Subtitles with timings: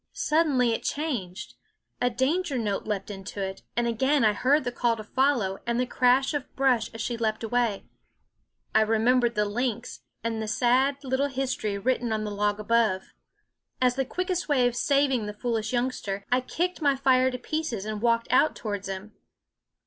[0.13, 1.53] Suddenly it changed;
[2.01, 5.79] a danger note leaped into it; and again I heard the call to follow and
[5.79, 7.85] the crash of brush as she leaped away.
[8.73, 13.13] I remembered the lynx and the sad little history written on the log above.
[13.79, 17.85] As the quickest way of saving the foolish youngster, I kicked my fire to pieces
[17.85, 19.13] and walked out towards him.